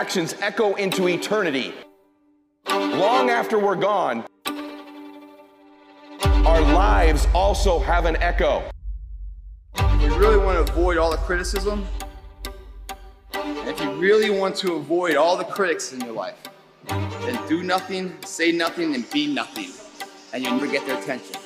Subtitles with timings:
[0.00, 1.74] actions echo into eternity.
[2.66, 4.24] Long after we're gone,
[6.24, 8.62] our lives also have an echo.
[9.76, 11.86] If you really want to avoid all the criticism,
[13.34, 16.38] and if you really want to avoid all the critics in your life,
[16.86, 19.68] then do nothing, say nothing, and be nothing,
[20.32, 21.36] and you'll never get their attention.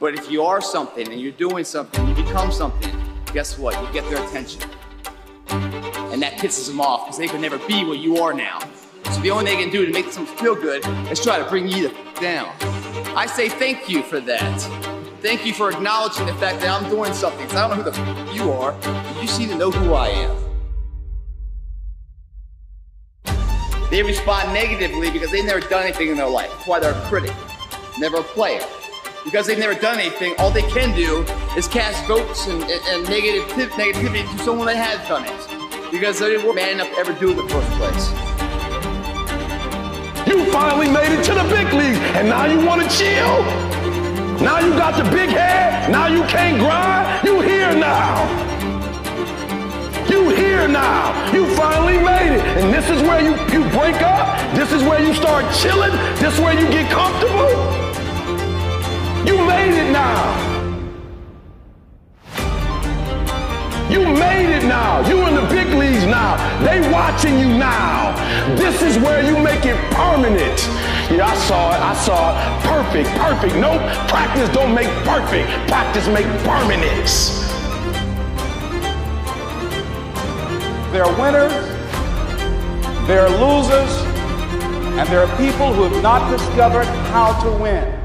[0.00, 2.92] But if you are something and you're doing something, you become something,
[3.32, 3.80] guess what?
[3.80, 4.68] You get their attention.
[6.12, 8.60] And that pisses them off because they can never be what you are now.
[9.12, 11.48] So the only thing they can do to make them feel good is try to
[11.48, 11.90] bring you
[12.20, 12.54] down.
[13.16, 14.60] I say thank you for that.
[15.20, 17.46] Thank you for acknowledging the fact that I'm doing something.
[17.52, 20.08] I don't know who the f- you are, but you seem to know who I
[20.08, 20.44] am.
[23.90, 26.50] They respond negatively because they've never done anything in their life.
[26.50, 27.32] That's why they're a critic,
[27.98, 28.60] never a player.
[29.24, 31.22] Because they've never done anything, all they can do
[31.56, 35.90] is cast votes and, and, and negative, negativity to someone that has done it.
[35.90, 38.10] Because they didn't man enough to ever do it in the first place.
[40.28, 43.40] You finally made it to the big leagues, and now you want to chill?
[44.44, 45.90] Now you got the big head?
[45.90, 47.26] Now you can't grind?
[47.26, 48.28] You here now.
[50.10, 51.32] You here now.
[51.32, 52.42] You finally made it.
[52.60, 54.54] And this is where you, you break up?
[54.54, 55.92] This is where you start chilling?
[56.20, 57.83] This is where you get comfortable?
[59.26, 60.54] You made it now.
[63.90, 65.06] You made it now.
[65.08, 66.36] You in the big leagues now.
[66.64, 68.14] They watching you now.
[68.56, 70.58] This is where you make it permanent.
[71.10, 71.80] Yeah, I saw it.
[71.80, 72.62] I saw it.
[72.64, 73.54] Perfect, perfect.
[73.56, 73.80] Nope.
[74.08, 75.48] Practice don't make perfect.
[75.68, 77.44] Practice make permanence.
[80.94, 81.52] There are winners,
[83.08, 83.90] there are losers,
[84.96, 88.03] and there are people who have not discovered how to win.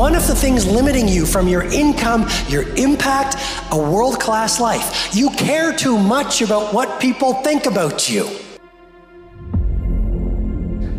[0.00, 3.36] One of the things limiting you from your income, your impact,
[3.70, 5.14] a world class life.
[5.14, 8.26] You care too much about what people think about you.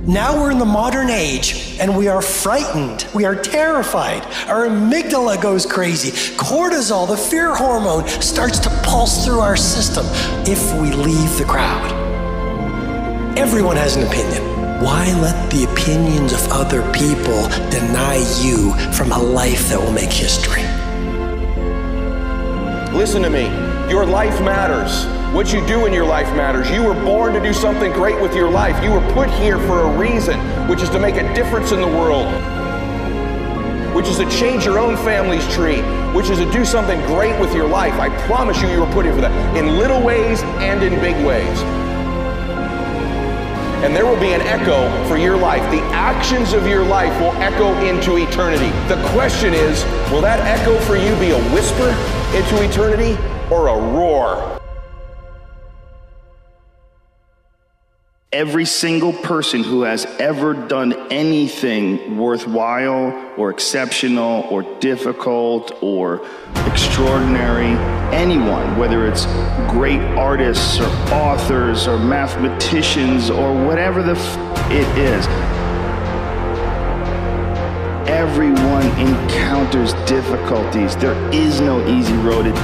[0.05, 3.07] Now we're in the modern age and we are frightened.
[3.15, 4.23] We are terrified.
[4.47, 6.11] Our amygdala goes crazy.
[6.37, 10.05] Cortisol, the fear hormone, starts to pulse through our system
[10.45, 11.91] if we leave the crowd.
[13.35, 14.50] Everyone has an opinion.
[14.81, 20.09] Why let the opinions of other people deny you from a life that will make
[20.09, 20.63] history?
[22.91, 23.43] Listen to me.
[23.91, 25.05] Your life matters.
[25.35, 26.67] What you do in your life matters.
[26.71, 28.83] You were born to do something great with your life.
[28.83, 31.87] You were put here for a reason, which is to make a difference in the
[31.87, 32.25] world,
[33.95, 35.83] which is to change your own family's tree,
[36.15, 37.93] which is to do something great with your life.
[37.99, 41.23] I promise you, you were put here for that in little ways and in big
[41.23, 41.61] ways
[43.83, 45.61] and there will be an echo for your life.
[45.71, 48.69] The actions of your life will echo into eternity.
[48.87, 51.89] The question is will that echo for you be a whisper
[52.35, 53.17] into eternity
[53.49, 54.59] or a roar?
[58.31, 66.25] Every single person who has ever done anything worthwhile or exceptional or difficult or
[66.67, 67.75] extraordinary,
[68.13, 69.25] anyone, whether it's
[69.69, 75.27] great artists or authors or mathematicians or whatever the f- it is,
[78.07, 80.95] everyone encounters difficulties.
[80.97, 82.47] There is no easy road.
[82.47, 82.55] It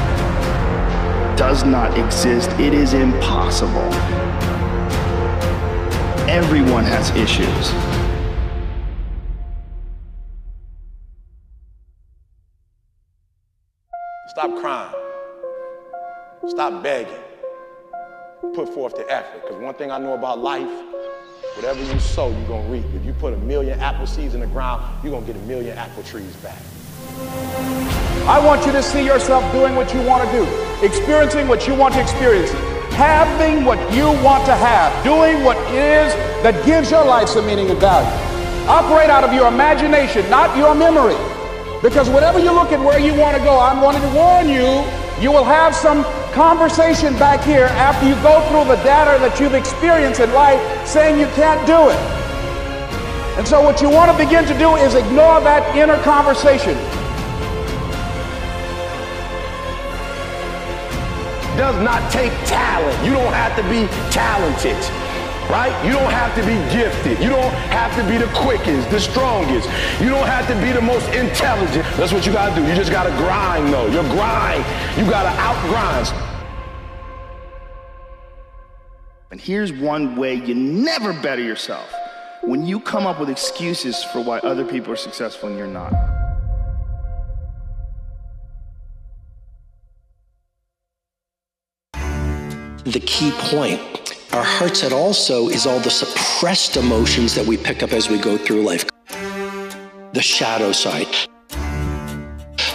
[1.38, 2.50] does not exist.
[2.60, 3.94] It is impossible.
[6.30, 7.68] Everyone has issues.
[14.30, 15.07] Stop crying.
[16.50, 17.14] Stop begging.
[18.56, 19.42] Put forth the effort.
[19.42, 20.70] Because one thing I know about life,
[21.56, 22.86] whatever you sow, you're going to reap.
[22.96, 25.46] If you put a million apple seeds in the ground, you're going to get a
[25.46, 26.58] million apple trees back.
[28.28, 31.76] I want you to see yourself doing what you want to do, experiencing what you
[31.76, 32.52] want to experience,
[32.94, 36.14] having what you want to have, doing what is
[36.44, 38.10] that gives your life some meaning and value.
[38.70, 41.18] Operate out of your imagination, not your memory.
[41.82, 44.84] Because whatever you look at where you want to go, I'm wanting to warn you,
[45.22, 46.06] you will have some
[46.38, 51.18] conversation back here after you go through the data that you've experienced in life saying
[51.18, 51.98] you can't do it.
[53.42, 56.78] And so what you want to begin to do is ignore that inner conversation.
[61.58, 62.94] does not take talent.
[63.04, 64.78] You don't have to be talented.
[65.50, 65.74] right?
[65.84, 67.18] You don't have to be gifted.
[67.18, 69.66] You don't have to be the quickest, the strongest.
[70.00, 71.82] You don't have to be the most intelligent.
[71.98, 72.62] That's what you gotta do.
[72.62, 73.88] You just gotta grind though.
[73.88, 74.62] Your grind,
[75.02, 76.27] you gotta outgrind.
[79.32, 81.94] And here's one way you never better yourself.
[82.44, 85.92] When you come up with excuses for why other people are successful and you're not.
[92.86, 93.82] The key point
[94.34, 98.20] our heart set also is all the suppressed emotions that we pick up as we
[98.20, 98.86] go through life.
[100.14, 101.08] The shadow side.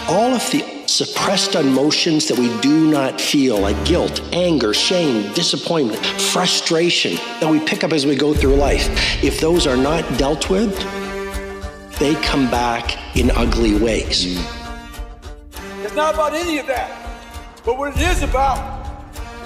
[0.09, 6.05] All of the suppressed emotions that we do not feel, like guilt, anger, shame, disappointment,
[6.05, 8.87] frustration, that we pick up as we go through life,
[9.23, 10.71] if those are not dealt with,
[11.97, 14.39] they come back in ugly ways.
[15.81, 16.99] It's not about any of that.
[17.65, 18.85] But what it is about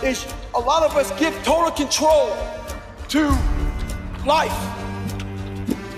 [0.04, 2.36] is a lot of us give total control
[3.08, 3.30] to
[4.26, 4.52] life.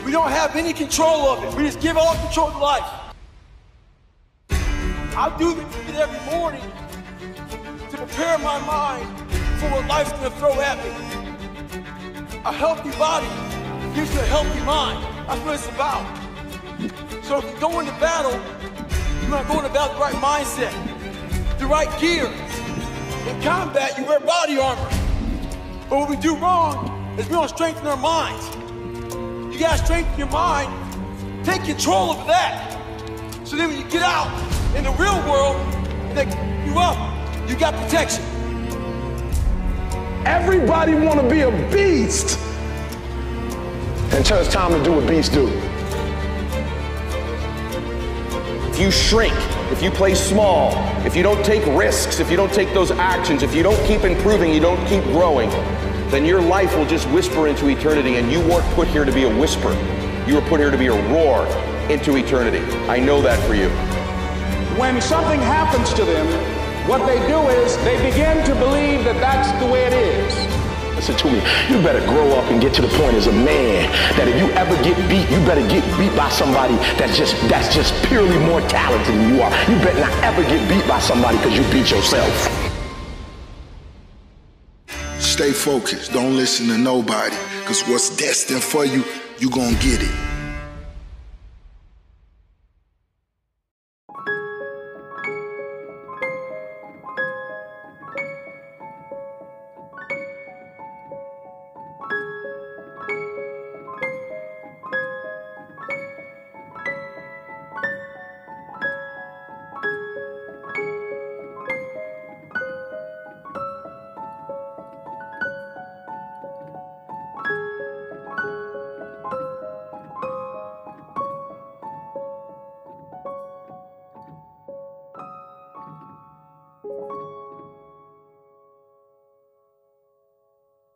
[0.05, 1.57] We don't have any control of it.
[1.57, 2.98] We just give all control to life.
[5.19, 6.63] I do it every morning
[7.91, 9.05] to prepare my mind
[9.59, 10.91] for what life's gonna throw at me.
[12.45, 13.27] A healthy body
[13.93, 15.03] gives you a healthy mind.
[15.27, 16.05] That's what it's about.
[17.25, 18.31] So if you go into battle,
[19.19, 20.71] you're not going about the right mindset,
[21.59, 22.31] the right gear.
[23.27, 24.89] In combat, you wear body armor.
[25.89, 28.47] But what we do wrong is we don't strengthen our minds.
[29.53, 30.71] You gotta strengthen your mind,
[31.43, 32.79] take control of that.
[33.43, 35.57] So then when you get out in the real world,
[36.13, 36.25] they
[36.65, 38.23] you up, you got protection.
[40.25, 42.39] Everybody want to be a beast
[44.11, 45.47] until it's time to do what beasts do.
[48.69, 49.33] If you shrink,
[49.71, 50.73] if you play small,
[51.05, 54.03] if you don't take risks, if you don't take those actions, if you don't keep
[54.03, 55.49] improving, you don't keep growing,
[56.11, 58.17] then your life will just whisper into eternity.
[58.17, 59.71] And you weren't put here to be a whisper.
[60.27, 61.45] You were put here to be a roar
[61.89, 62.59] into eternity.
[62.87, 63.98] I know that for you.
[64.77, 66.27] When something happens to them,
[66.87, 70.33] what they do is they begin to believe that that's the way it is.
[70.95, 71.39] Listen to me.
[71.69, 74.51] You better grow up and get to the point as a man that if you
[74.51, 78.61] ever get beat, you better get beat by somebody that's just that's just purely more
[78.67, 79.49] talented than you are.
[79.71, 82.33] You better not ever get beat by somebody because you beat yourself.
[85.19, 86.11] Stay focused.
[86.11, 87.35] Don't listen to nobody.
[87.61, 89.05] Because what's destined for you,
[89.39, 90.28] you gonna get it.